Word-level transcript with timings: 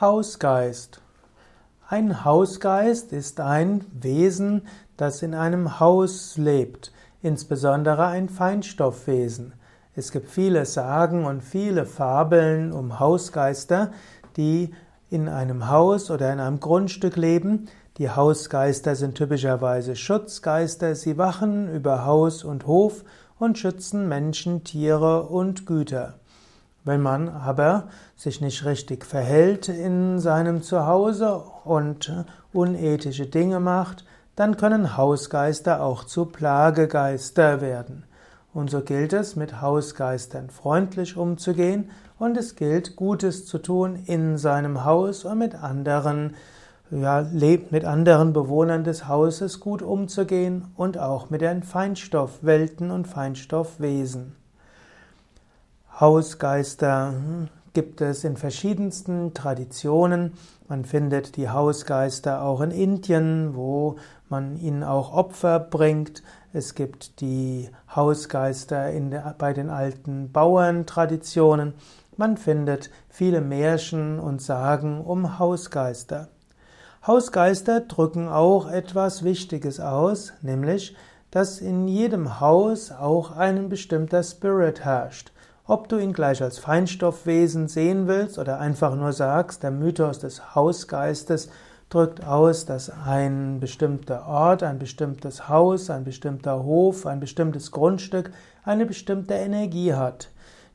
Hausgeist. 0.00 1.02
Ein 1.86 2.24
Hausgeist 2.24 3.12
ist 3.12 3.38
ein 3.38 3.84
Wesen, 3.92 4.62
das 4.96 5.20
in 5.20 5.34
einem 5.34 5.78
Haus 5.78 6.38
lebt, 6.38 6.90
insbesondere 7.20 8.06
ein 8.06 8.30
Feinstoffwesen. 8.30 9.52
Es 9.94 10.10
gibt 10.10 10.30
viele 10.30 10.64
Sagen 10.64 11.26
und 11.26 11.42
viele 11.42 11.84
Fabeln 11.84 12.72
um 12.72 12.98
Hausgeister, 12.98 13.92
die 14.38 14.72
in 15.10 15.28
einem 15.28 15.68
Haus 15.68 16.10
oder 16.10 16.32
in 16.32 16.40
einem 16.40 16.60
Grundstück 16.60 17.16
leben. 17.16 17.68
Die 17.98 18.08
Hausgeister 18.08 18.96
sind 18.96 19.16
typischerweise 19.16 19.96
Schutzgeister, 19.96 20.94
sie 20.94 21.18
wachen 21.18 21.70
über 21.74 22.06
Haus 22.06 22.42
und 22.42 22.66
Hof 22.66 23.04
und 23.38 23.58
schützen 23.58 24.08
Menschen, 24.08 24.64
Tiere 24.64 25.24
und 25.24 25.66
Güter. 25.66 26.19
Wenn 26.84 27.02
man 27.02 27.28
aber 27.28 27.88
sich 28.16 28.40
nicht 28.40 28.64
richtig 28.64 29.04
verhält 29.04 29.68
in 29.68 30.18
seinem 30.18 30.62
Zuhause 30.62 31.42
und 31.64 32.24
unethische 32.52 33.26
Dinge 33.26 33.60
macht, 33.60 34.04
dann 34.34 34.56
können 34.56 34.96
Hausgeister 34.96 35.82
auch 35.82 36.04
zu 36.04 36.24
Plagegeister 36.24 37.60
werden. 37.60 38.04
Und 38.54 38.70
so 38.70 38.80
gilt 38.80 39.12
es, 39.12 39.36
mit 39.36 39.60
Hausgeistern 39.60 40.48
freundlich 40.48 41.16
umzugehen 41.16 41.90
und 42.18 42.36
es 42.38 42.56
gilt, 42.56 42.96
Gutes 42.96 43.46
zu 43.46 43.58
tun 43.58 43.96
in 44.06 44.38
seinem 44.38 44.84
Haus 44.84 45.24
und 45.24 45.38
mit 45.38 45.54
anderen, 45.54 46.34
ja, 46.90 47.24
mit 47.30 47.84
anderen 47.84 48.32
Bewohnern 48.32 48.82
des 48.82 49.06
Hauses 49.06 49.60
gut 49.60 49.82
umzugehen 49.82 50.68
und 50.76 50.98
auch 50.98 51.28
mit 51.28 51.42
den 51.42 51.62
Feinstoffwelten 51.62 52.90
und 52.90 53.06
Feinstoffwesen. 53.06 54.39
Hausgeister 56.00 57.12
gibt 57.74 58.00
es 58.00 58.24
in 58.24 58.38
verschiedensten 58.38 59.34
Traditionen. 59.34 60.32
Man 60.66 60.86
findet 60.86 61.36
die 61.36 61.50
Hausgeister 61.50 62.40
auch 62.40 62.62
in 62.62 62.70
Indien, 62.70 63.54
wo 63.54 63.96
man 64.30 64.56
ihnen 64.56 64.82
auch 64.82 65.12
Opfer 65.12 65.60
bringt. 65.60 66.22
Es 66.54 66.74
gibt 66.74 67.20
die 67.20 67.68
Hausgeister 67.94 68.90
der, 68.90 69.34
bei 69.36 69.52
den 69.52 69.68
alten 69.68 70.32
Bauerntraditionen. 70.32 71.74
Man 72.16 72.38
findet 72.38 72.88
viele 73.10 73.42
Märchen 73.42 74.20
und 74.20 74.40
Sagen 74.40 75.02
um 75.02 75.38
Hausgeister. 75.38 76.28
Hausgeister 77.06 77.80
drücken 77.80 78.26
auch 78.28 78.70
etwas 78.70 79.22
Wichtiges 79.22 79.80
aus, 79.80 80.32
nämlich, 80.40 80.96
dass 81.30 81.60
in 81.60 81.88
jedem 81.88 82.40
Haus 82.40 82.90
auch 82.90 83.36
ein 83.36 83.68
bestimmter 83.68 84.22
Spirit 84.22 84.82
herrscht. 84.82 85.32
Ob 85.70 85.88
du 85.88 85.98
ihn 85.98 86.12
gleich 86.12 86.42
als 86.42 86.58
Feinstoffwesen 86.58 87.68
sehen 87.68 88.08
willst 88.08 88.40
oder 88.40 88.58
einfach 88.58 88.96
nur 88.96 89.12
sagst, 89.12 89.62
der 89.62 89.70
Mythos 89.70 90.18
des 90.18 90.56
Hausgeistes 90.56 91.48
drückt 91.90 92.26
aus, 92.26 92.66
dass 92.66 92.90
ein 92.90 93.60
bestimmter 93.60 94.26
Ort, 94.26 94.64
ein 94.64 94.80
bestimmtes 94.80 95.48
Haus, 95.48 95.88
ein 95.88 96.02
bestimmter 96.02 96.64
Hof, 96.64 97.06
ein 97.06 97.20
bestimmtes 97.20 97.70
Grundstück 97.70 98.32
eine 98.64 98.84
bestimmte 98.84 99.34
Energie 99.34 99.94
hat. 99.94 100.30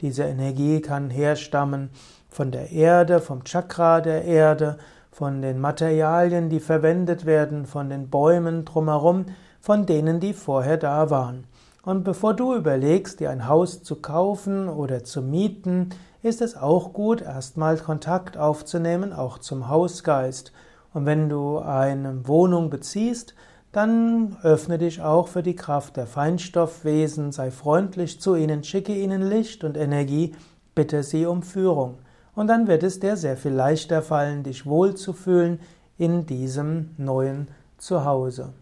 Diese 0.00 0.22
Energie 0.22 0.80
kann 0.80 1.10
herstammen 1.10 1.90
von 2.30 2.50
der 2.50 2.72
Erde, 2.72 3.20
vom 3.20 3.44
Chakra 3.44 4.00
der 4.00 4.24
Erde, 4.24 4.78
von 5.12 5.42
den 5.42 5.60
Materialien, 5.60 6.48
die 6.48 6.60
verwendet 6.60 7.26
werden, 7.26 7.66
von 7.66 7.90
den 7.90 8.08
Bäumen 8.08 8.64
drumherum, 8.64 9.26
von 9.60 9.84
denen, 9.84 10.18
die 10.18 10.32
vorher 10.32 10.78
da 10.78 11.10
waren. 11.10 11.44
Und 11.82 12.04
bevor 12.04 12.34
du 12.34 12.54
überlegst, 12.54 13.20
dir 13.20 13.30
ein 13.30 13.48
Haus 13.48 13.82
zu 13.82 13.96
kaufen 13.96 14.68
oder 14.68 15.04
zu 15.04 15.22
mieten, 15.22 15.90
ist 16.22 16.42
es 16.42 16.56
auch 16.56 16.92
gut, 16.92 17.22
erstmal 17.22 17.78
Kontakt 17.78 18.36
aufzunehmen, 18.36 19.12
auch 19.12 19.38
zum 19.38 19.68
Hausgeist. 19.68 20.52
Und 20.92 21.06
wenn 21.06 21.28
du 21.28 21.58
eine 21.58 22.26
Wohnung 22.26 22.70
beziehst, 22.70 23.34
dann 23.72 24.36
öffne 24.42 24.78
dich 24.78 25.02
auch 25.02 25.28
für 25.28 25.42
die 25.42 25.54
Kraft 25.54 25.96
der 25.96 26.06
Feinstoffwesen, 26.06 27.32
sei 27.32 27.50
freundlich 27.50 28.20
zu 28.20 28.34
ihnen, 28.34 28.64
schicke 28.64 28.94
ihnen 28.94 29.22
Licht 29.22 29.62
und 29.62 29.76
Energie, 29.76 30.34
bitte 30.74 31.02
sie 31.02 31.26
um 31.26 31.42
Führung. 31.42 31.98
Und 32.34 32.46
dann 32.46 32.66
wird 32.66 32.82
es 32.82 33.00
dir 33.00 33.16
sehr 33.16 33.36
viel 33.36 33.52
leichter 33.52 34.00
fallen, 34.00 34.42
dich 34.42 34.64
wohlzufühlen 34.64 35.60
in 35.98 36.24
diesem 36.26 36.90
neuen 36.96 37.48
Zuhause. 37.76 38.52